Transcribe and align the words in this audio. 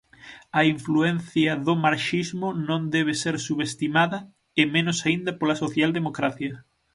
A 0.59 0.61
influencia 0.73 1.51
do 1.67 1.73
marxismo 1.85 2.47
non 2.69 2.81
debe 2.95 3.13
ser 3.23 3.35
subestimada, 3.47 4.19
e 4.61 4.63
menos 4.75 4.97
aínda 5.07 5.31
pola 5.39 5.59
socialdemocracia. 5.63 6.53